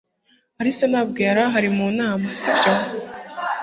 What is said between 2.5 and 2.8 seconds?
byo